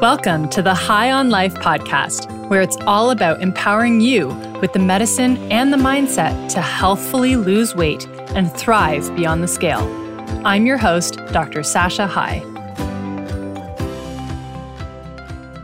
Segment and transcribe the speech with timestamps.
[0.00, 4.28] Welcome to the High on Life podcast, where it's all about empowering you
[4.60, 8.06] with the medicine and the mindset to healthfully lose weight
[8.36, 9.82] and thrive beyond the scale.
[10.46, 11.64] I'm your host, Dr.
[11.64, 12.44] Sasha High.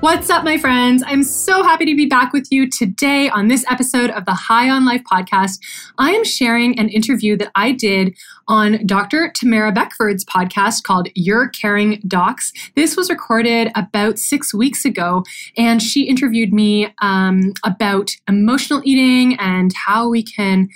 [0.04, 1.02] What's up, my friends?
[1.06, 4.68] I'm so happy to be back with you today on this episode of the High
[4.68, 5.58] on Life podcast.
[5.96, 8.14] I am sharing an interview that I did
[8.46, 9.32] on Dr.
[9.34, 12.52] Tamara Beckford's podcast called UR Caring Docs.
[12.76, 15.24] This was recorded about six weeks ago,
[15.56, 20.68] and she interviewed me um, about emotional eating and how we can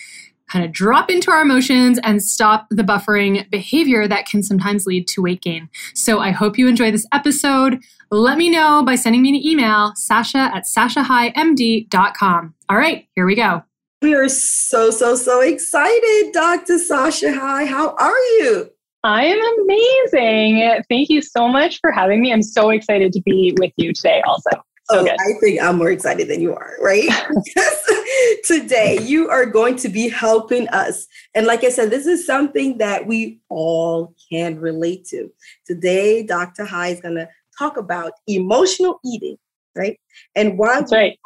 [0.49, 5.07] kind of drop into our emotions and stop the buffering behavior that can sometimes lead
[5.09, 5.69] to weight gain.
[5.95, 7.81] So I hope you enjoy this episode.
[8.11, 12.55] Let me know by sending me an email, sasha at sashahighmd.com.
[12.69, 13.63] All right, here we go.
[14.01, 16.79] We are so, so, so excited, Dr.
[16.79, 17.65] Sasha High.
[17.67, 18.71] How are you?
[19.05, 20.83] I am amazing.
[20.89, 22.33] Thank you so much for having me.
[22.33, 24.51] I'm so excited to be with you today, also.
[24.91, 25.13] So oh, good.
[25.13, 27.09] I think I'm more excited than you are, right?
[28.45, 31.07] today you are going to be helping us.
[31.35, 35.31] And like I said, this is something that we all can relate to.
[35.67, 36.65] Today, Dr.
[36.65, 39.37] High is going to talk about emotional eating,
[39.75, 39.99] right?
[40.35, 41.19] And why That's right.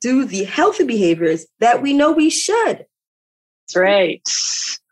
[0.00, 2.86] do the healthy behaviors that we know we should.
[3.66, 4.22] That's right.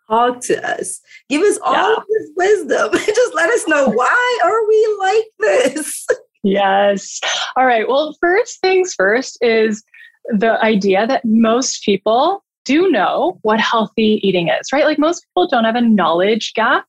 [0.09, 1.01] Talk to us.
[1.29, 1.97] Give us all yeah.
[2.09, 2.91] this wisdom.
[3.07, 6.07] Just let us know why are we like this?
[6.43, 7.21] yes.
[7.57, 7.89] All right.
[7.89, 9.83] Well, first things first is
[10.27, 14.85] the idea that most people do know what healthy eating is, right?
[14.85, 16.87] Like most people don't have a knowledge gap.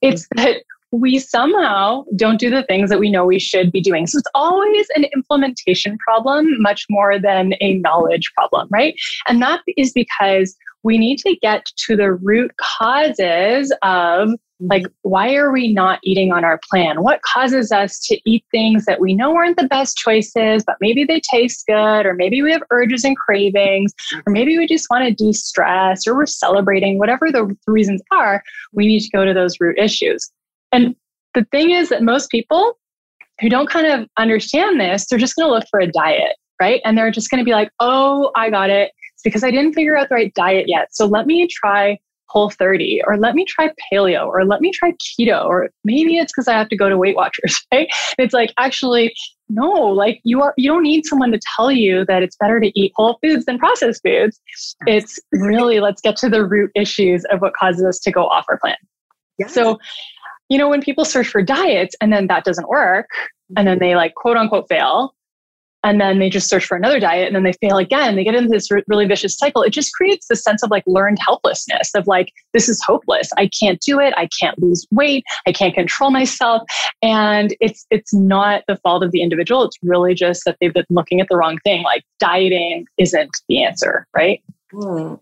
[0.00, 0.44] It's mm-hmm.
[0.44, 4.06] that we somehow don't do the things that we know we should be doing.
[4.06, 8.94] So it's always an implementation problem, much more than a knowledge problem, right?
[9.26, 14.66] And that is because we need to get to the root causes of mm-hmm.
[14.68, 17.02] like why are we not eating on our plan?
[17.02, 21.04] What causes us to eat things that we know aren't the best choices but maybe
[21.04, 23.92] they taste good or maybe we have urges and cravings
[24.26, 28.86] or maybe we just want to de-stress or we're celebrating whatever the reasons are we
[28.86, 30.30] need to go to those root issues.
[30.72, 30.94] And
[31.34, 32.78] the thing is that most people
[33.40, 36.80] who don't kind of understand this they're just going to look for a diet right?
[36.84, 39.72] And they're just going to be like oh i got it it's because i didn't
[39.72, 40.94] figure out the right diet yet.
[40.94, 41.98] So let me try
[42.32, 46.46] Whole30 or let me try paleo or let me try keto or maybe it's because
[46.46, 47.88] i have to go to weight watchers right?
[48.18, 49.12] It's like actually
[49.48, 52.70] no like you are you don't need someone to tell you that it's better to
[52.78, 54.40] eat whole foods than processed foods.
[54.86, 58.44] It's really let's get to the root issues of what causes us to go off
[58.48, 58.76] our plan.
[59.38, 59.52] Yes.
[59.52, 59.78] so
[60.48, 63.08] you know when people search for diets and then that doesn't work
[63.56, 63.84] and then mm-hmm.
[63.84, 65.14] they like quote unquote fail
[65.84, 68.16] and then they just search for another diet and then they fail again.
[68.16, 69.62] They get into this really vicious cycle.
[69.62, 73.30] It just creates this sense of like learned helplessness of like this is hopeless.
[73.36, 74.12] I can't do it.
[74.16, 75.24] I can't lose weight.
[75.46, 76.62] I can't control myself.
[77.02, 79.62] And it's it's not the fault of the individual.
[79.62, 83.62] It's really just that they've been looking at the wrong thing like dieting isn't the
[83.62, 84.42] answer right?
[84.72, 85.20] Mm,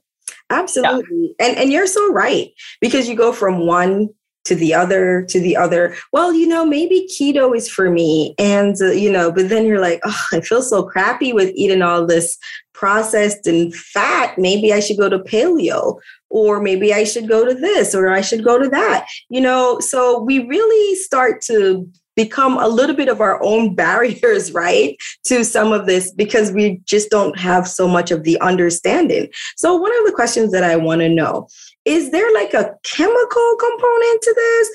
[0.51, 1.35] absolutely.
[1.39, 1.47] Yeah.
[1.47, 2.51] and and you're so right
[2.81, 4.09] because you go from one
[4.47, 8.35] to the other to the other well you know maybe keto is for me.
[8.39, 11.83] And uh, you know but then you're like oh i feel so crappy with eating
[11.83, 12.39] all this
[12.73, 14.39] processed and fat.
[14.39, 15.99] Maybe i should go to paleo
[16.31, 19.07] or maybe i should go to this or i should go to that.
[19.29, 24.53] You know so we really start to become a little bit of our own barriers,
[24.53, 29.29] right, to some of this because we just don't have so much of the understanding.
[29.57, 31.47] So, one of the questions that I want to know
[31.87, 34.71] is there like a chemical component to this?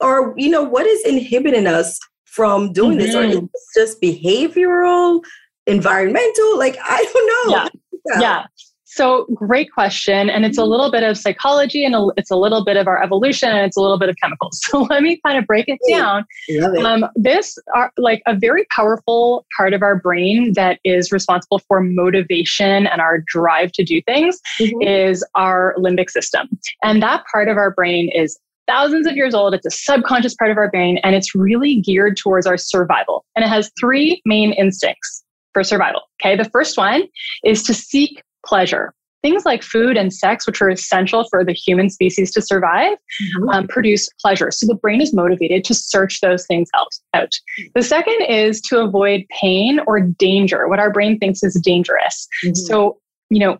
[0.00, 3.06] Or you know what is inhibiting us from doing mm-hmm.
[3.06, 3.14] this?
[3.14, 3.46] Or is mm-hmm.
[3.46, 5.22] this just behavioral
[5.66, 6.58] environmental?
[6.58, 7.56] Like i don't know.
[7.56, 7.68] Yeah.
[8.20, 8.46] Yeah
[8.96, 12.64] so great question and it's a little bit of psychology and a, it's a little
[12.64, 15.38] bit of our evolution and it's a little bit of chemicals so let me kind
[15.38, 16.84] of break it down it.
[16.84, 21.80] Um, this are like a very powerful part of our brain that is responsible for
[21.80, 24.82] motivation and our drive to do things mm-hmm.
[24.82, 26.48] is our limbic system
[26.82, 29.54] and that part of our brain is thousands of years old.
[29.54, 33.24] It's a subconscious part of our brain, and it's really geared towards our survival.
[33.36, 35.22] And it has three main instincts
[35.52, 36.02] for survival.
[36.20, 36.36] Okay.
[36.36, 37.04] The first one
[37.42, 38.94] is to seek pleasure.
[39.22, 43.48] Things like food and sex, which are essential for the human species to survive, mm-hmm.
[43.48, 44.50] um, produce pleasure.
[44.52, 46.68] So the brain is motivated to search those things
[47.12, 47.32] out.
[47.74, 52.28] The second is to avoid pain or danger, what our brain thinks is dangerous.
[52.44, 52.54] Mm-hmm.
[52.54, 52.98] So,
[53.30, 53.58] you know,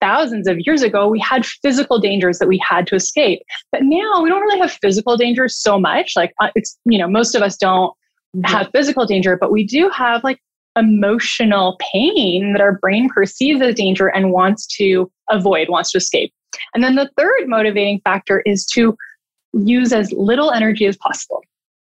[0.00, 3.40] thousands of years ago, we had physical dangers that we had to escape.
[3.72, 6.12] But now we don't really have physical dangers so much.
[6.16, 7.92] Like, uh, it's, you know, most of us don't
[8.36, 8.42] mm-hmm.
[8.44, 10.38] have physical danger, but we do have like
[10.76, 16.32] emotional pain that our brain perceives as danger and wants to avoid, wants to escape.
[16.74, 18.96] And then the third motivating factor is to
[19.52, 21.42] use as little energy as possible.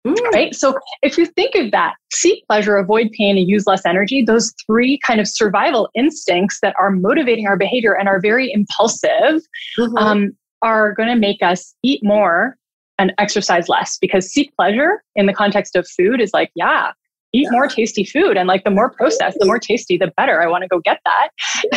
[0.07, 0.17] Mm.
[0.33, 0.55] Right.
[0.55, 4.53] So if you think of that, seek pleasure, avoid pain, and use less energy, those
[4.65, 9.41] three kind of survival instincts that are motivating our behavior and are very impulsive
[9.77, 9.97] mm-hmm.
[9.97, 10.31] um,
[10.61, 12.55] are going to make us eat more
[12.97, 16.91] and exercise less because seek pleasure in the context of food is like, yeah,
[17.33, 20.41] eat more tasty food and like the more processed the more tasty the better.
[20.41, 21.29] I want to go get that.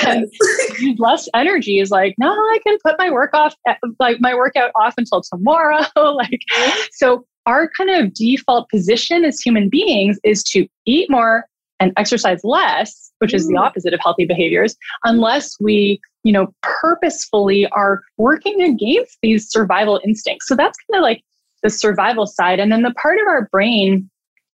[0.06, 0.30] And
[0.98, 1.78] less energy.
[1.78, 5.22] Is like no i can put my work off eh, like my workout off until
[5.22, 5.82] tomorrow.
[6.12, 6.40] Like
[6.92, 11.46] so our kind of default position as human beings is to eat more
[11.80, 17.66] and exercise less which is the opposite of healthy behaviors unless we you know purposefully
[17.68, 20.48] are working against these survival instincts.
[20.48, 21.22] So that's kind of like
[21.62, 22.58] the survival side.
[22.58, 24.10] And then the part of our brain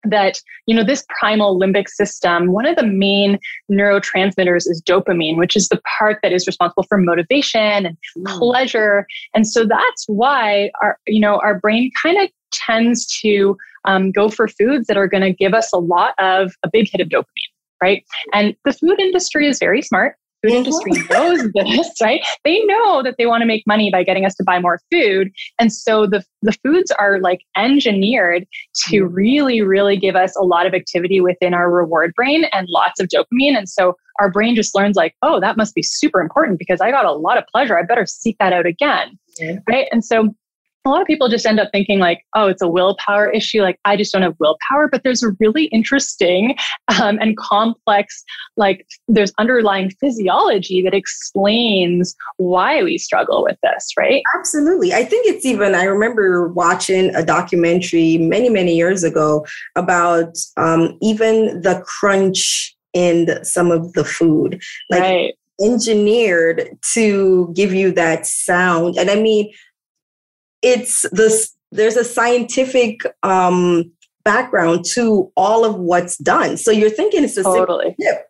[0.09, 3.39] that you know this primal limbic system one of the main
[3.71, 8.37] neurotransmitters is dopamine which is the part that is responsible for motivation and mm.
[8.37, 9.05] pleasure.
[9.33, 14.29] And so that's why our you know our brain kind of tends to um, go
[14.29, 17.09] for foods that are going to give us a lot of a big hit of
[17.09, 17.51] dopamine
[17.81, 18.03] right?
[18.33, 20.57] And the food industry is very smart food mm-hmm.
[20.57, 22.21] industry knows this, right?
[22.43, 25.31] They know that they want to make money by getting us to buy more food.
[25.59, 28.45] And so the, the foods are like engineered
[28.87, 29.13] to mm-hmm.
[29.13, 33.07] really, really give us a lot of activity within our reward brain and lots of
[33.07, 33.57] dopamine.
[33.57, 36.91] And so our brain just learns like, oh, that must be super important because I
[36.91, 37.77] got a lot of pleasure.
[37.77, 39.17] I better seek that out again.
[39.39, 39.59] Mm-hmm.
[39.71, 39.87] Right.
[39.91, 40.35] And so
[40.87, 43.61] a lot of people just end up thinking like oh it's a willpower issue.
[43.61, 44.87] Like i just don't have willpower.
[44.91, 46.55] But there's a really interesting
[47.01, 48.23] um, and complex
[48.55, 54.23] like there's underlying physiology that explains why we struggle with this right?
[54.37, 54.93] Absolutely.
[54.93, 59.45] I think it's even i remember watching a documentary many many years ago
[59.75, 64.61] about um, even the crunch in some of the food.
[64.89, 65.33] Like right.
[65.61, 68.97] engineered to give you that sound.
[68.97, 69.51] And I mean,
[70.61, 73.91] it's this there's a scientific um,
[74.23, 76.57] background to all of what's done.
[76.57, 77.95] So you're thinking it's a totally.
[78.01, 78.25] tip,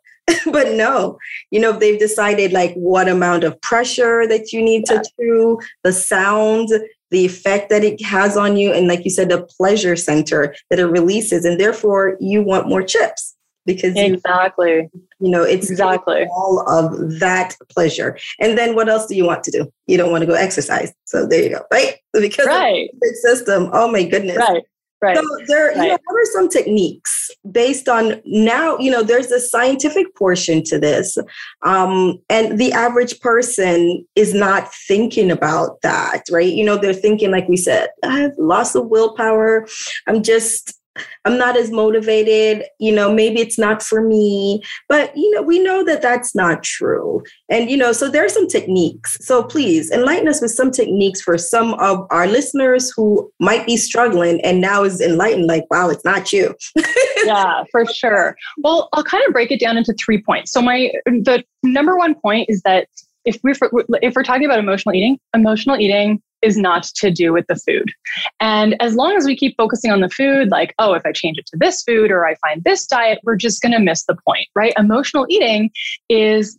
[0.51, 1.17] but no,
[1.51, 5.01] you know, they've decided like what amount of pressure that you need yeah.
[5.01, 6.69] to do, the sound,
[7.11, 10.79] the effect that it has on you, and like you said, the pleasure center that
[10.79, 13.36] it releases, and therefore you want more chips
[13.67, 19.05] because exactly you, you know it's exactly all of that pleasure and then what else
[19.05, 21.61] do you want to do you don't want to go exercise so there you go
[21.71, 22.89] right because right.
[22.99, 24.63] the system oh my goodness right
[24.99, 25.15] Right.
[25.15, 25.75] So there, right.
[25.75, 28.79] you know, what are some techniques based on now?
[28.79, 31.19] You know, there's a scientific portion to this,
[31.63, 36.51] um, and the average person is not thinking about that, right?
[36.51, 39.67] You know, they're thinking, like we said, I have loss of willpower.
[40.07, 40.76] I'm just
[41.25, 42.65] I'm not as motivated.
[42.79, 44.63] You know, maybe it's not for me.
[44.89, 47.23] But, you know, we know that that's not true.
[47.49, 49.17] And, you know, so there are some techniques.
[49.21, 53.77] So please enlighten us with some techniques for some of our listeners who might be
[53.77, 56.55] struggling and now is enlightened, like, wow, it's not you.
[57.25, 58.35] yeah, for sure.
[58.59, 60.51] Well, I'll kind of break it down into three points.
[60.51, 62.87] So, my, the number one point is that
[63.25, 63.55] if we're
[64.01, 67.91] if we're talking about emotional eating, emotional eating is not to do with the food.
[68.39, 71.37] And as long as we keep focusing on the food, like, oh, if I change
[71.37, 74.17] it to this food or I find this diet, we're just going to miss the
[74.27, 74.73] point, right?
[74.77, 75.71] Emotional eating
[76.09, 76.57] is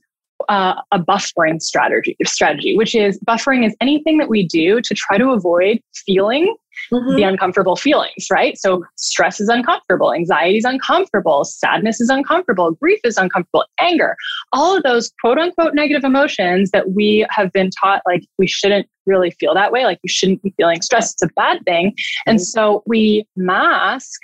[0.48, 5.18] uh, a buffering strategy, strategy, which is buffering is anything that we do to try
[5.18, 6.54] to avoid feeling
[6.92, 7.16] mm-hmm.
[7.16, 8.58] the uncomfortable feelings, right?
[8.58, 14.16] So stress is uncomfortable, anxiety is uncomfortable, sadness is uncomfortable, grief is uncomfortable, anger,
[14.52, 18.86] all of those quote unquote negative emotions that we have been taught like we shouldn't
[19.06, 21.94] really feel that way, like you shouldn't be feeling stress, it's a bad thing.
[22.26, 22.44] And mm-hmm.
[22.44, 24.20] so we mask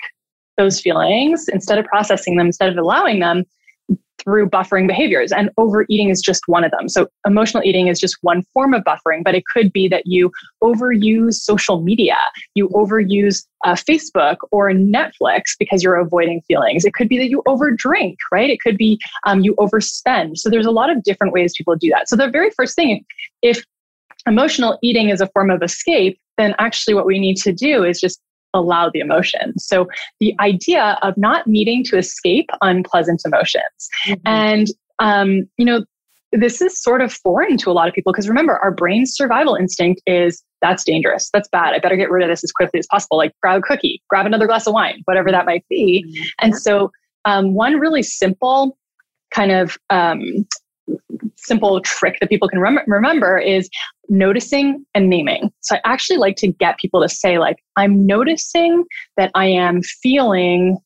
[0.56, 3.44] those feelings instead of processing them, instead of allowing them
[4.24, 5.32] through buffering behaviors.
[5.32, 6.88] And overeating is just one of them.
[6.88, 10.32] So, emotional eating is just one form of buffering, but it could be that you
[10.62, 12.16] overuse social media,
[12.54, 16.84] you overuse uh, Facebook or Netflix because you're avoiding feelings.
[16.84, 18.50] It could be that you overdrink, right?
[18.50, 20.38] It could be um, you overspend.
[20.38, 22.08] So, there's a lot of different ways people do that.
[22.08, 23.04] So, the very first thing,
[23.42, 23.64] if
[24.26, 28.00] emotional eating is a form of escape, then actually what we need to do is
[28.00, 28.20] just
[28.54, 29.58] allow the emotion.
[29.58, 29.86] So
[30.20, 33.88] the idea of not needing to escape unpleasant emotions.
[34.06, 34.20] Mm-hmm.
[34.24, 34.66] And,
[35.00, 35.84] um, you know,
[36.32, 39.54] this is sort of foreign to a lot of people because remember, our brain's survival
[39.54, 41.30] instinct is that's dangerous.
[41.32, 41.74] That's bad.
[41.74, 43.18] I better get rid of this as quickly as possible.
[43.18, 46.04] Like grab a cookie, grab another glass of wine, whatever that might be.
[46.06, 46.24] Mm-hmm.
[46.40, 46.90] And so,
[47.24, 48.76] um, one really simple
[49.30, 50.46] kind of um,
[51.36, 53.68] simple trick that people can rem- remember is
[54.08, 55.52] noticing and naming.
[55.60, 58.84] So I actually like to get people to say, like, I'm noticing
[59.16, 60.78] that I am feeling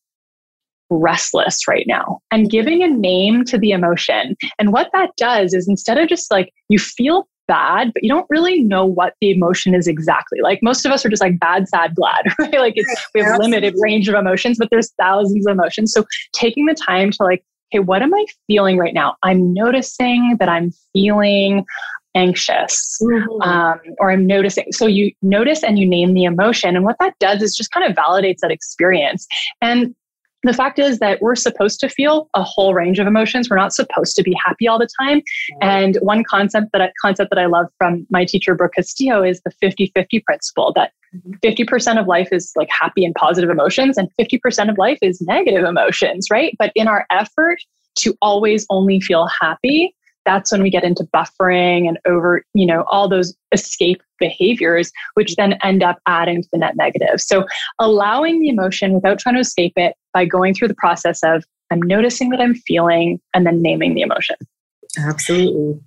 [0.91, 2.51] restless right now and mm-hmm.
[2.51, 4.37] giving a name to the emotion.
[4.59, 8.27] And what that does is instead of just like you feel bad, but you don't
[8.29, 10.39] really know what the emotion is exactly.
[10.43, 12.61] Like most of us are just like bad, sad, glad, right?
[12.61, 12.75] Like
[13.15, 15.93] we have limited range of emotions, but there's thousands of emotions.
[15.93, 19.17] So taking the time to like, okay, what am I feeling right now?
[19.23, 21.65] I'm noticing that I'm feeling
[22.15, 23.43] anxious mm-hmm.
[23.43, 27.15] um, or i'm noticing so you notice and you name the emotion and what that
[27.21, 29.27] does is just kind of validates that experience
[29.61, 29.95] and
[30.45, 33.51] the fact is that we're supposed to feel a whole range of emotions.
[33.51, 35.21] We're not supposed to be happy all the time.
[35.61, 39.43] And one concept that I, concept that I love from my teacher Brooke Castillo is
[39.43, 41.99] the 50-50 principle that 50% mm-hmm.
[41.99, 46.29] of life is like happy and positive emotions and 50% of life is negative emotions,
[46.31, 46.55] right?
[46.59, 47.59] But in our effort
[47.97, 49.95] to always only feel happy,
[50.29, 55.37] that's when we get into buffering and over, you know, all those escape behaviors, which
[55.37, 57.21] then end up adding to the net negative.
[57.21, 57.47] So
[57.79, 61.81] allowing the emotion without trying to escape it by going through the process of I'm
[61.81, 64.37] noticing that I'm feeling and then naming the emotion.
[64.99, 65.81] Absolutely.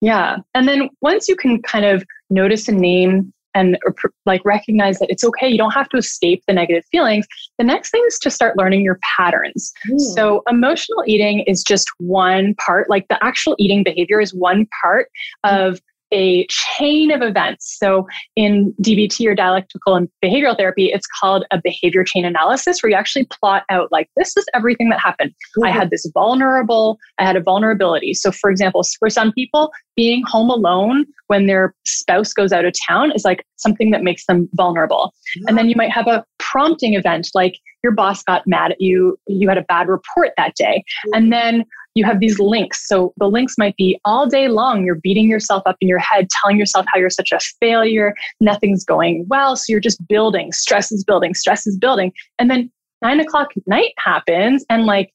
[0.00, 0.38] Yeah.
[0.54, 3.78] And then once you can kind of notice and name and
[4.26, 7.26] like recognize that it's okay you don't have to escape the negative feelings
[7.58, 9.98] the next thing is to start learning your patterns mm.
[9.98, 15.08] so emotional eating is just one part like the actual eating behavior is one part
[15.44, 15.80] of
[16.12, 17.76] a chain of events.
[17.78, 18.06] So
[18.36, 22.96] in DBT or dialectical and behavioral therapy, it's called a behavior chain analysis where you
[22.96, 25.30] actually plot out like this is everything that happened.
[25.30, 25.64] Mm-hmm.
[25.64, 28.14] I had this vulnerable, I had a vulnerability.
[28.14, 32.74] So for example, for some people, being home alone when their spouse goes out of
[32.88, 35.14] town is like something that makes them vulnerable.
[35.36, 35.44] Yeah.
[35.48, 39.18] And then you might have a prompting event like your boss got mad at you,
[39.26, 40.84] you had a bad report that day.
[41.06, 41.14] Mm-hmm.
[41.14, 42.86] And then you have these links.
[42.86, 46.28] So the links might be all day long, you're beating yourself up in your head,
[46.42, 49.56] telling yourself how you're such a failure, nothing's going well.
[49.56, 52.12] So you're just building, stress is building, stress is building.
[52.38, 52.70] And then
[53.02, 55.12] nine o'clock at night happens and like,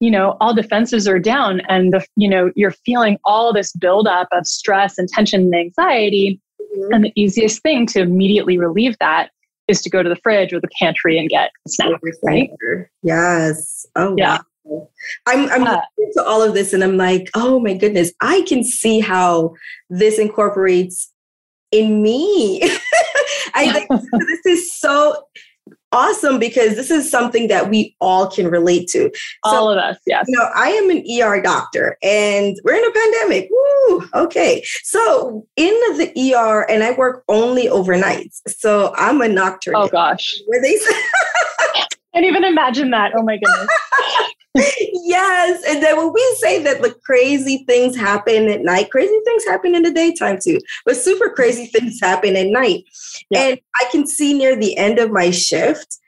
[0.00, 4.28] you know, all defenses are down and the, you know, you're feeling all this buildup
[4.32, 6.40] of stress and tension and anxiety.
[6.60, 6.94] Mm-hmm.
[6.94, 9.30] And the easiest thing to immediately relieve that
[9.68, 12.50] is to go to the fridge or the pantry and get a snack, right?
[13.02, 13.86] Yes.
[13.94, 14.38] Oh, yeah.
[14.38, 14.44] Wow.
[15.26, 15.80] I'm I'm uh,
[16.14, 19.54] to all of this and I'm like, oh my goodness, I can see how
[19.90, 21.10] this incorporates
[21.70, 22.62] in me.
[23.54, 25.16] I think this is so
[25.92, 29.10] awesome because this is something that we all can relate to.
[29.44, 30.24] All of us, yes.
[30.26, 33.48] You know, I am an ER doctor and we're in a pandemic.
[33.50, 34.64] Woo, okay.
[34.82, 38.40] So in the ER, and I work only overnights.
[38.48, 39.82] So I'm a nocturnal.
[39.82, 40.34] Oh gosh.
[40.46, 40.78] Where they
[42.14, 43.12] can't even imagine that.
[43.16, 43.68] Oh my goodness.
[44.54, 45.62] Yes.
[45.66, 49.74] And then when we say that the crazy things happen at night, crazy things happen
[49.74, 52.84] in the daytime too, but super crazy things happen at night.
[53.30, 53.40] Yeah.
[53.40, 55.98] And I can see near the end of my shift,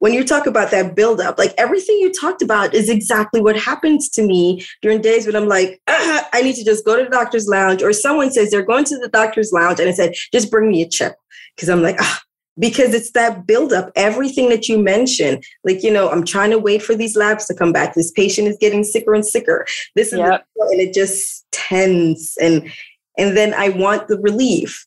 [0.00, 4.10] when you talk about that buildup, like everything you talked about is exactly what happens
[4.10, 7.10] to me during days when I'm like, ah, I need to just go to the
[7.10, 10.50] doctor's lounge, or someone says they're going to the doctor's lounge, and I said, just
[10.50, 11.14] bring me a chip.
[11.56, 12.20] Because I'm like, ah,
[12.58, 15.44] because it's that buildup, everything that you mentioned.
[15.64, 17.94] Like, you know, I'm trying to wait for these labs to come back.
[17.94, 19.66] This patient is getting sicker and sicker.
[19.94, 20.46] This is yep.
[20.56, 22.70] and it just tends and
[23.16, 24.86] and then I want the relief.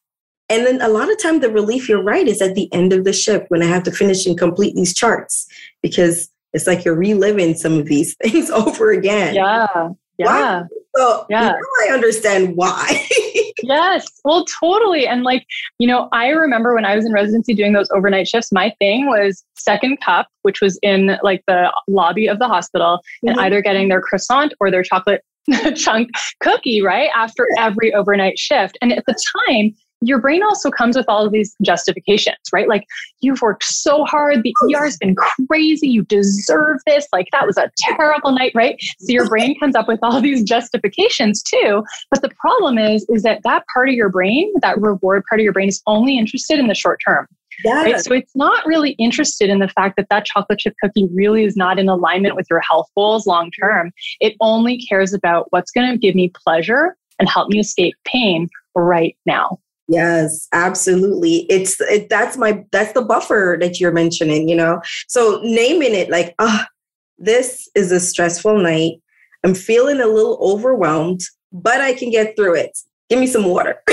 [0.49, 3.03] And then a lot of time the relief, you're right, is at the end of
[3.03, 5.45] the shift when I have to finish and complete these charts
[5.81, 9.35] because it's like you're reliving some of these things over again.
[9.35, 9.89] Yeah.
[10.17, 10.25] Yeah.
[10.25, 10.67] Wow.
[10.95, 11.53] So yeah.
[11.81, 13.07] I understand why.
[13.63, 14.07] yes.
[14.23, 15.07] Well, totally.
[15.07, 15.45] And like,
[15.79, 19.07] you know, I remember when I was in residency doing those overnight shifts, my thing
[19.07, 23.29] was second cup, which was in like the lobby of the hospital, mm-hmm.
[23.29, 25.23] and either getting their croissant or their chocolate
[25.75, 26.09] chunk
[26.41, 27.09] cookie, right?
[27.15, 28.77] After every overnight shift.
[28.81, 29.15] And at the
[29.47, 32.67] time, your brain also comes with all of these justifications, right?
[32.67, 32.85] Like,
[33.21, 37.57] you've worked so hard, the ER has been crazy, you deserve this, like, that was
[37.57, 38.77] a terrible night, right?
[38.99, 41.83] So your brain comes up with all these justifications too.
[42.11, 45.43] But the problem is, is that that part of your brain, that reward part of
[45.43, 47.27] your brain, is only interested in the short term.
[47.63, 47.85] Yes.
[47.85, 47.99] Right?
[48.01, 51.55] So it's not really interested in the fact that that chocolate chip cookie really is
[51.55, 53.91] not in alignment with your health goals long term.
[54.19, 58.47] It only cares about what's going to give me pleasure and help me escape pain
[58.75, 59.57] right now.
[59.87, 61.45] Yes, absolutely.
[61.49, 64.81] It's it, that's my that's the buffer that you're mentioning, you know.
[65.07, 66.73] So naming it like, ah, oh,
[67.17, 69.01] this is a stressful night.
[69.43, 72.77] I'm feeling a little overwhelmed, but I can get through it.
[73.09, 73.81] Give me some water.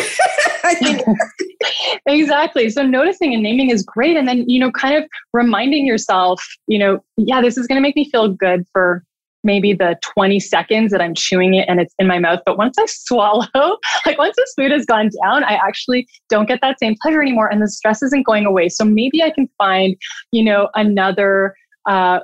[2.06, 2.70] exactly.
[2.70, 6.78] So noticing and naming is great and then, you know, kind of reminding yourself, you
[6.78, 9.04] know, yeah, this is going to make me feel good for
[9.44, 12.40] maybe the 20 seconds that I'm chewing it and it's in my mouth.
[12.44, 13.46] But once I swallow,
[14.06, 17.50] like once this food has gone down, I actually don't get that same pleasure anymore
[17.50, 18.68] and the stress isn't going away.
[18.68, 19.96] So maybe I can find,
[20.32, 21.54] you know, another
[21.88, 22.20] uh,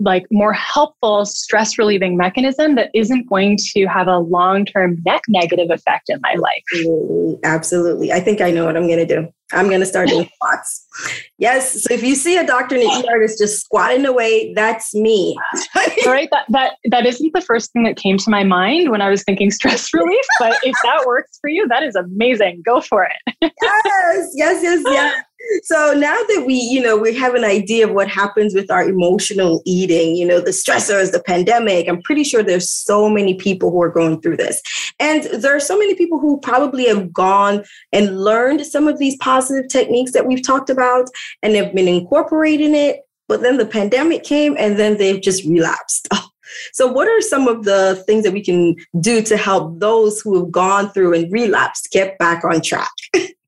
[0.00, 5.22] like more helpful stress relieving mechanism that isn't going to have a long term net
[5.28, 6.62] negative effect in my life.
[6.74, 7.38] Absolutely.
[7.44, 8.12] Absolutely.
[8.12, 9.28] I think I know what I'm going to do.
[9.52, 10.86] I'm going to start doing squats.
[11.38, 11.82] Yes.
[11.84, 15.36] So if you see a doctor in the ER that's just squatting away, that's me.
[16.06, 16.28] right.
[16.32, 19.22] That, that, that isn't the first thing that came to my mind when I was
[19.22, 22.62] thinking stress relief, but if that works for you, that is amazing.
[22.64, 23.36] Go for it.
[23.62, 24.30] yes.
[24.34, 24.62] Yes.
[24.62, 24.82] Yes.
[24.86, 25.24] Yes.
[25.62, 28.88] So now that we, you know, we have an idea of what happens with our
[28.88, 33.70] emotional eating, you know, the stressors, the pandemic, I'm pretty sure there's so many people
[33.70, 34.62] who are going through this.
[34.98, 39.16] And there are so many people who probably have gone and learned some of these
[39.18, 41.08] positive techniques that we've talked about
[41.42, 43.00] and have been incorporating it.
[43.26, 46.08] But then the pandemic came and then they've just relapsed.
[46.72, 50.38] So, what are some of the things that we can do to help those who
[50.38, 52.90] have gone through and relapsed get back on track?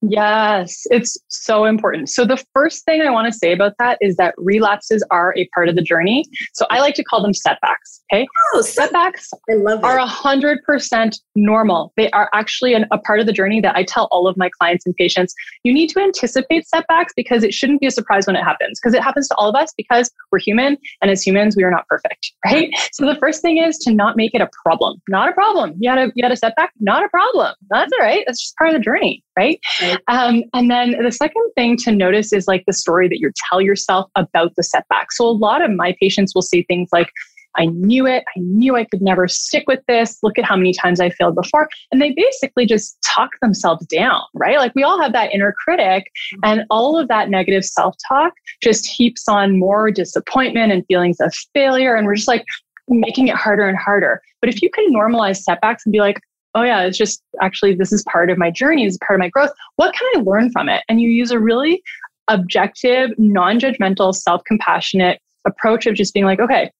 [0.02, 2.10] Yes, it's so important.
[2.10, 5.48] So, the first thing I want to say about that is that relapses are a
[5.54, 6.24] part of the journey.
[6.52, 8.02] So, I like to call them setbacks.
[8.12, 8.26] Okay.
[8.54, 11.92] Oh, setbacks I love are 100% normal.
[11.96, 14.50] They are actually an, a part of the journey that I tell all of my
[14.60, 15.34] clients and patients.
[15.64, 18.94] You need to anticipate setbacks because it shouldn't be a surprise when it happens, because
[18.94, 20.76] it happens to all of us because we're human.
[21.00, 22.32] And as humans, we are not perfect.
[22.44, 22.70] Right.
[22.92, 25.00] So, the first thing is to not make it a problem.
[25.08, 25.74] Not a problem.
[25.78, 26.70] You had a, you had a setback?
[26.80, 27.54] Not a problem.
[27.70, 28.24] That's all right.
[28.26, 29.24] That's just part of the journey.
[29.36, 29.60] Right.
[29.82, 29.85] right.
[30.08, 33.60] Um, and then the second thing to notice is like the story that you tell
[33.60, 35.12] yourself about the setback.
[35.12, 37.10] So a lot of my patients will say things like,
[37.58, 38.22] I knew it.
[38.36, 40.18] I knew I could never stick with this.
[40.22, 41.68] Look at how many times I failed before.
[41.90, 44.58] And they basically just talk themselves down, right?
[44.58, 46.04] Like we all have that inner critic,
[46.44, 51.34] and all of that negative self talk just heaps on more disappointment and feelings of
[51.54, 51.94] failure.
[51.94, 52.44] And we're just like
[52.88, 54.20] making it harder and harder.
[54.40, 56.20] But if you can normalize setbacks and be like,
[56.56, 59.20] oh yeah, it's just actually this is part of my journey, this is part of
[59.20, 59.50] my growth.
[59.76, 60.82] What can I learn from it?
[60.88, 61.82] And you use a really
[62.28, 66.72] objective, non-judgmental, self-compassionate approach of just being like, okay,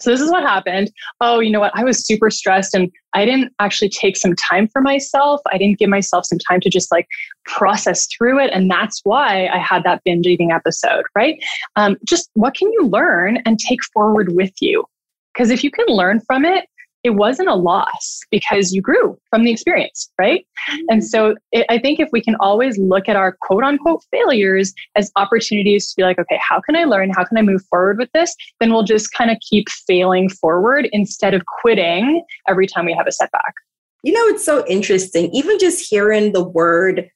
[0.00, 0.90] so this is what happened.
[1.20, 1.72] Oh, you know what?
[1.74, 5.40] I was super stressed and I didn't actually take some time for myself.
[5.50, 7.06] I didn't give myself some time to just like
[7.46, 8.50] process through it.
[8.52, 11.42] And that's why I had that binge eating episode, right?
[11.76, 14.84] Um, just what can you learn and take forward with you?
[15.32, 16.66] Because if you can learn from it,
[17.06, 20.44] it wasn't a loss because you grew from the experience, right?
[20.88, 21.06] And mm-hmm.
[21.06, 25.10] so it, I think if we can always look at our quote unquote failures as
[25.16, 27.10] opportunities to be like, okay, how can I learn?
[27.10, 28.34] How can I move forward with this?
[28.60, 33.06] Then we'll just kind of keep failing forward instead of quitting every time we have
[33.06, 33.54] a setback.
[34.02, 35.30] You know, it's so interesting.
[35.32, 37.08] Even just hearing the word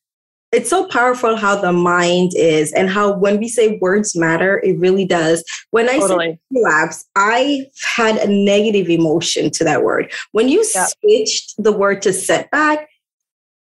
[0.52, 4.78] it's so powerful how the mind is and how when we say words matter, it
[4.78, 5.44] really does.
[5.70, 6.32] When I totally.
[6.32, 10.12] say relapse, I had a negative emotion to that word.
[10.32, 12.88] When you switched the word to setback,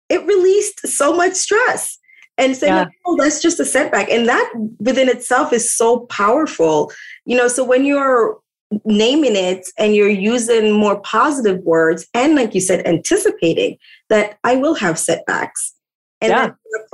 [0.08, 1.98] it released so much stress.
[2.38, 2.86] And saying, yeah.
[3.06, 4.10] oh, that's just a setback.
[4.10, 6.90] And that within itself is so powerful.
[7.26, 8.38] You know, so when you're
[8.86, 13.76] naming it and you're using more positive words and like you said anticipating
[14.08, 15.74] that i will have setbacks
[16.22, 16.50] and yeah,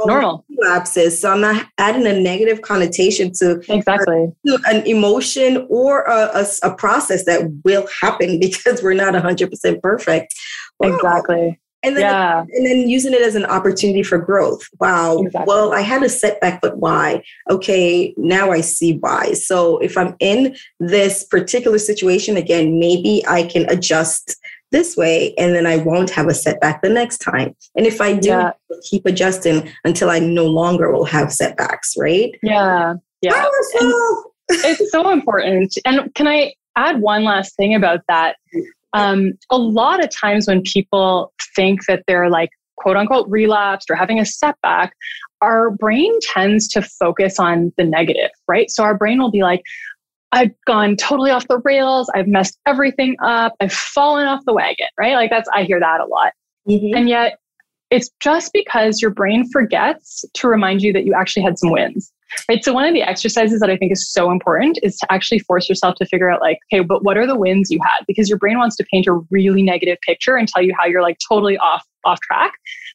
[0.06, 1.20] normal lapses.
[1.20, 6.46] So I'm not adding a negative connotation to exactly to an emotion or a, a,
[6.70, 10.34] a, process that will happen because we're not 100% perfect.
[10.80, 10.94] Wow.
[10.94, 11.60] Exactly.
[11.84, 12.40] And then, yeah.
[12.40, 14.66] and then using it as an opportunity for growth.
[14.80, 15.18] Wow.
[15.18, 15.44] Exactly.
[15.46, 17.22] Well, I had a setback, but why?
[17.48, 19.34] Okay, now I see why.
[19.34, 24.36] So if I'm in this particular situation again, maybe I can adjust
[24.70, 27.54] this way and then I won't have a setback the next time.
[27.74, 28.52] And if I do yeah.
[28.88, 32.32] keep adjusting until I no longer will have setbacks, right?
[32.42, 32.94] Yeah.
[33.22, 33.44] Yeah.
[34.50, 35.76] it's so important.
[35.84, 38.36] And can I add one last thing about that?
[38.92, 43.96] Um, a lot of times when people think that they're like quote unquote relapsed or
[43.96, 44.94] having a setback,
[45.40, 48.70] our brain tends to focus on the negative, right?
[48.70, 49.62] So our brain will be like,
[50.32, 52.10] I've gone totally off the rails.
[52.14, 53.54] I've messed everything up.
[53.60, 55.14] I've fallen off the wagon, right?
[55.14, 56.32] Like that's, I hear that a lot.
[56.68, 56.96] Mm-hmm.
[56.96, 57.38] And yet
[57.90, 62.12] it's just because your brain forgets to remind you that you actually had some wins.
[62.46, 62.62] Right.
[62.62, 65.66] So one of the exercises that I think is so important is to actually force
[65.66, 68.04] yourself to figure out like, okay, but what are the wins you had?
[68.06, 71.00] Because your brain wants to paint a really negative picture and tell you how you're
[71.00, 72.52] like totally off off track.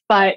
[0.08, 0.36] But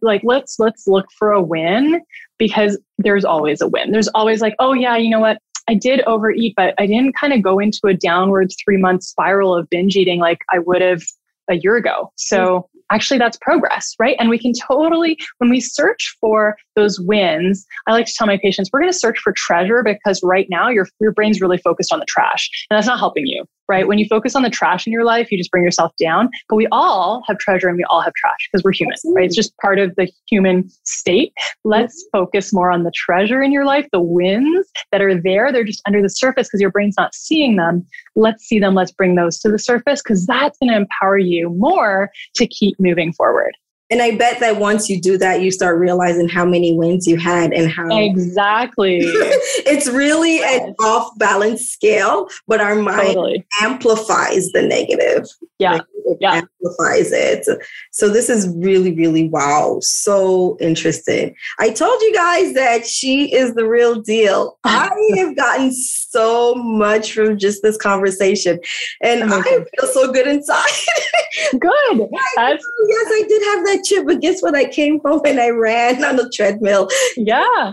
[0.00, 2.00] like let's let's look for a win
[2.38, 3.90] because there's always a win.
[3.90, 5.38] There's always like, oh yeah, you know what?
[5.68, 9.54] I did overeat, but I didn't kind of go into a downward three month spiral
[9.54, 11.02] of binge eating like I would have
[11.48, 12.12] a year ago.
[12.16, 12.78] So hmm.
[12.90, 14.16] actually that's progress, right?
[14.18, 18.38] And we can totally, when we search for those wins, I like to tell my
[18.42, 21.92] patients, we're going to search for treasure because right now your, your brain's really focused
[21.92, 23.44] on the trash and that's not helping you.
[23.68, 23.86] Right?
[23.86, 26.30] When you focus on the trash in your life, you just bring yourself down.
[26.48, 29.20] But we all have treasure and we all have trash because we're human, Absolutely.
[29.20, 29.26] right?
[29.26, 31.32] It's just part of the human state.
[31.64, 32.18] Let's mm-hmm.
[32.18, 35.52] focus more on the treasure in your life, the wins that are there.
[35.52, 37.86] They're just under the surface because your brain's not seeing them.
[38.16, 38.74] Let's see them.
[38.74, 42.78] Let's bring those to the surface because that's going to empower you more to keep
[42.80, 43.52] moving forward.
[43.90, 47.16] And I bet that once you do that, you start realizing how many wins you
[47.16, 50.68] had and how exactly it's really yes.
[50.68, 53.46] an off balance scale, but our mind totally.
[53.62, 55.26] amplifies the negative.
[55.58, 55.72] Yeah.
[55.72, 56.32] Like it yeah.
[56.34, 57.46] amplifies it.
[57.90, 59.78] So this is really, really wow.
[59.80, 61.34] So interesting.
[61.58, 64.58] I told you guys that she is the real deal.
[64.64, 68.58] I have gotten so much from just this conversation.
[69.02, 70.64] And oh I feel so good inside.
[71.58, 72.08] good.
[72.38, 74.54] I, yes, I did have that but guess what?
[74.54, 76.88] I came home and I ran on the treadmill.
[77.16, 77.72] Yeah.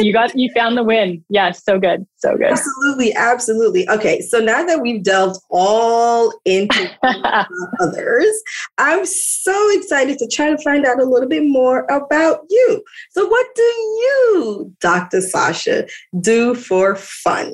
[0.00, 1.24] You got you found the win.
[1.28, 2.06] Yes, so good.
[2.16, 2.52] So good.
[2.52, 3.88] Absolutely, absolutely.
[3.88, 6.90] Okay, so now that we've delved all into
[7.80, 8.42] others.
[8.78, 12.82] I'm so excited to try to find out a little bit more about you.
[13.10, 15.20] So, what do you, Dr.
[15.20, 15.86] Sasha,
[16.20, 17.52] do for fun?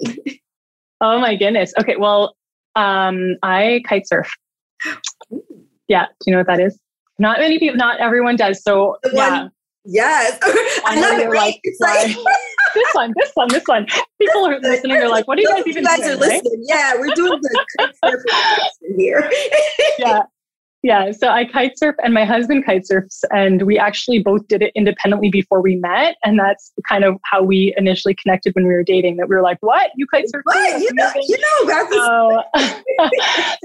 [1.00, 1.72] Oh my goodness.
[1.78, 2.36] Okay, well,
[2.74, 4.30] um, I kite surf.
[5.88, 6.78] Yeah, do you know what that is?
[7.18, 8.62] Not many people, not everyone does.
[8.62, 9.48] So, yeah.
[9.86, 10.38] Yes.
[10.84, 11.30] I love it.
[11.30, 12.16] Like, like
[12.74, 13.86] this one, this one, this one.
[14.20, 14.94] People are listening.
[14.98, 16.12] They're like, what are you guys even you guys doing?
[16.12, 16.42] Are listening.
[16.44, 16.64] Right?
[16.68, 18.64] Yeah, we're doing the
[18.96, 19.30] here.
[19.98, 20.22] yeah.
[20.82, 24.62] Yeah, so I kite surf and my husband kite surfs, and we actually both did
[24.62, 26.16] it independently before we met.
[26.24, 29.16] And that's kind of how we initially connected when we were dating.
[29.16, 29.90] That we were like, "What?
[29.96, 30.42] You kite surf?
[30.44, 30.80] What?
[30.80, 33.08] You know, you know that's so,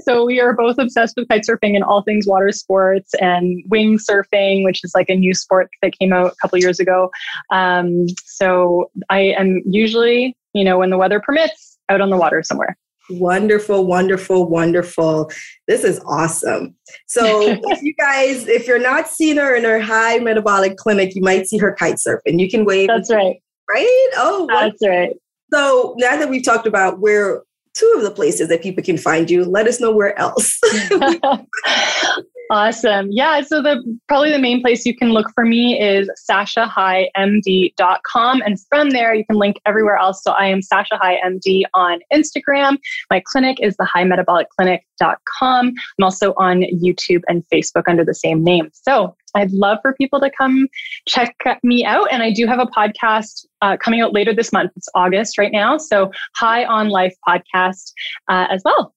[0.00, 3.98] so we are both obsessed with kite surfing and all things water sports and wing
[3.98, 7.10] surfing, which is like a new sport that came out a couple years ago.
[7.50, 12.42] Um, so I am usually, you know, when the weather permits, out on the water
[12.42, 12.76] somewhere.
[13.10, 15.30] Wonderful, wonderful, wonderful.
[15.66, 16.74] This is awesome.
[17.06, 21.22] So, if you guys, if you're not seeing her in her high metabolic clinic, you
[21.22, 22.38] might see her kite surfing.
[22.38, 22.88] You can wave.
[22.88, 23.36] That's right.
[23.68, 24.10] Right?
[24.16, 24.88] Oh, that's wonderful.
[24.88, 25.16] right.
[25.52, 27.42] So, now that we've talked about where
[27.74, 30.60] two of the places that people can find you, let us know where else.
[32.52, 33.08] Awesome.
[33.10, 33.40] Yeah.
[33.40, 38.42] So the probably the main place you can look for me is sashahighmd.com.
[38.44, 40.22] And from there you can link everywhere else.
[40.22, 42.76] So I am Sasha High MD on Instagram.
[43.08, 45.68] My clinic is the high metabolic clinic.com.
[45.68, 48.68] I'm also on YouTube and Facebook under the same name.
[48.74, 50.68] So I'd love for people to come
[51.08, 52.12] check me out.
[52.12, 54.72] And I do have a podcast uh, coming out later this month.
[54.76, 55.78] It's August right now.
[55.78, 57.94] So High on Life podcast
[58.28, 58.92] uh, as well.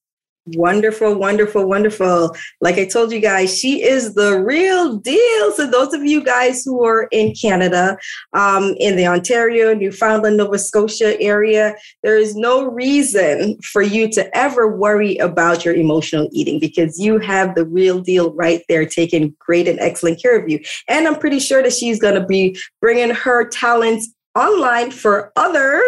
[0.50, 2.36] Wonderful, wonderful, wonderful.
[2.62, 5.52] Like I told you guys, she is the real deal.
[5.54, 7.98] So, those of you guys who are in Canada,
[8.34, 14.38] um, in the Ontario, Newfoundland, Nova Scotia area, there is no reason for you to
[14.38, 19.36] ever worry about your emotional eating because you have the real deal right there taking
[19.40, 20.60] great and excellent care of you.
[20.88, 25.84] And I'm pretty sure that she's going to be bringing her talents online for others.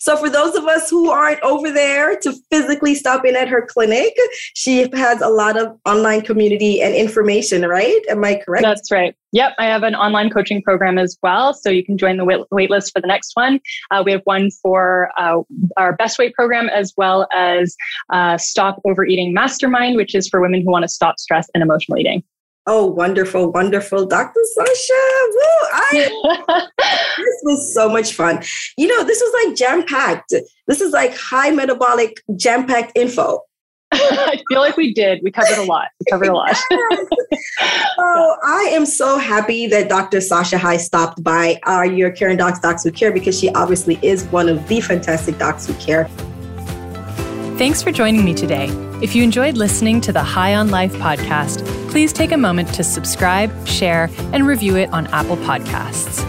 [0.00, 3.66] So, for those of us who aren't over there to physically stop in at her
[3.66, 4.16] clinic,
[4.54, 8.00] she has a lot of online community and information, right?
[8.08, 8.62] Am I correct?
[8.62, 9.14] That's right.
[9.32, 11.52] Yep, I have an online coaching program as well.
[11.52, 13.60] So, you can join the wait, list for the next one.
[13.90, 15.42] Uh, we have one for uh,
[15.76, 17.76] our best weight program as well as
[18.10, 21.98] uh, Stop Overeating Mastermind, which is for women who want to stop stress and emotional
[21.98, 22.22] eating.
[22.68, 24.06] Oh, wonderful, wonderful.
[24.06, 24.40] Dr.
[24.54, 24.92] Sasha.
[25.30, 25.68] Woo!
[25.72, 26.68] I,
[27.16, 28.42] this was so much fun.
[28.76, 30.34] You know, this was like jam packed.
[30.66, 33.42] This is like high metabolic jam packed info.
[33.92, 35.20] I feel like we did.
[35.22, 35.88] We covered a lot.
[36.00, 36.56] We covered a lot.
[36.70, 36.76] so
[37.98, 40.20] oh, I am so happy that Dr.
[40.20, 44.24] Sasha High stopped by our UR Caring Docs Docs Who Care because she obviously is
[44.24, 46.08] one of the fantastic docs who care.
[47.56, 48.66] Thanks for joining me today.
[49.00, 52.84] If you enjoyed listening to the High on Life podcast, please take a moment to
[52.84, 56.20] subscribe, share, and review it on Apple Podcasts.